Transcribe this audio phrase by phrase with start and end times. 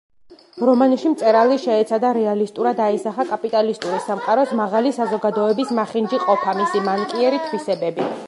[0.67, 8.09] რომანში მწერალი შეეცადა რეალისტურად აესახა კაპიტალისტური სამყაროს „მაღალი საზოგადოების“ მახინჯი ყოფა, მისი მანკიერი თვისებები.